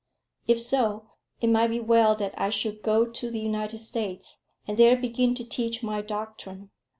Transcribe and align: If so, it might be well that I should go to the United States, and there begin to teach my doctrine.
If 0.47 0.59
so, 0.59 1.11
it 1.41 1.47
might 1.51 1.67
be 1.67 1.79
well 1.79 2.15
that 2.15 2.33
I 2.35 2.49
should 2.49 2.81
go 2.81 3.05
to 3.05 3.29
the 3.29 3.39
United 3.39 3.77
States, 3.77 4.41
and 4.67 4.75
there 4.75 4.97
begin 4.97 5.35
to 5.35 5.45
teach 5.45 5.83
my 5.83 6.01
doctrine. 6.01 6.71